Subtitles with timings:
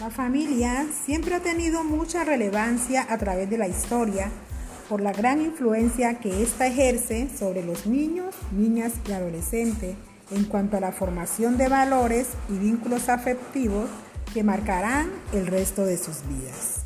[0.00, 4.28] La familia siempre ha tenido mucha relevancia a través de la historia
[4.88, 9.96] por la gran influencia que ésta ejerce sobre los niños, niñas y adolescentes
[10.32, 13.88] en cuanto a la formación de valores y vínculos afectivos
[14.32, 16.82] que marcarán el resto de sus vidas.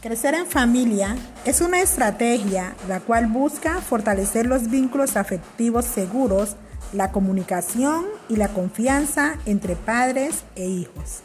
[0.00, 6.56] Crecer en familia es una estrategia la cual busca fortalecer los vínculos afectivos seguros,
[6.92, 11.22] la comunicación y la confianza entre padres e hijos.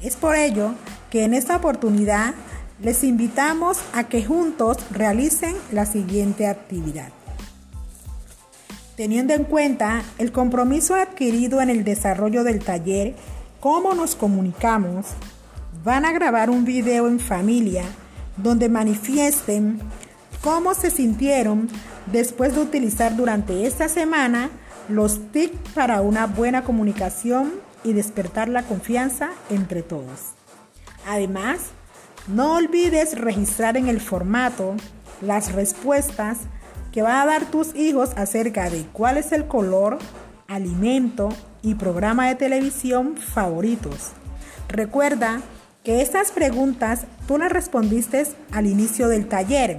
[0.00, 0.74] Es por ello
[1.10, 2.34] que en esta oportunidad
[2.80, 7.08] les invitamos a que juntos realicen la siguiente actividad.
[8.96, 13.14] Teniendo en cuenta el compromiso adquirido en el desarrollo del taller,
[13.60, 15.06] cómo nos comunicamos,
[15.84, 17.84] van a grabar un video en familia
[18.36, 19.80] donde manifiesten
[20.42, 21.68] cómo se sintieron
[22.06, 24.50] después de utilizar durante esta semana
[24.88, 27.52] los tips para una buena comunicación
[27.84, 30.32] y despertar la confianza entre todos.
[31.06, 31.60] Además,
[32.26, 34.74] no olvides registrar en el formato
[35.20, 36.38] las respuestas
[36.92, 39.98] que va a dar tus hijos acerca de cuál es el color,
[40.46, 41.28] alimento
[41.62, 44.12] y programa de televisión favoritos.
[44.68, 45.40] Recuerda
[45.84, 49.78] que estas preguntas tú las respondiste al inicio del taller.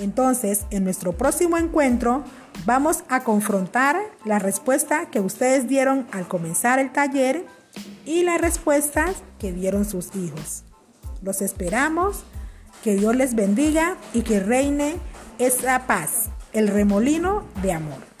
[0.00, 2.24] Entonces, en nuestro próximo encuentro
[2.64, 7.44] vamos a confrontar la respuesta que ustedes dieron al comenzar el taller
[8.04, 10.64] y las respuestas que dieron sus hijos.
[11.22, 12.24] Los esperamos,
[12.82, 14.96] que Dios les bendiga y que reine
[15.38, 18.17] esa paz, el remolino de amor.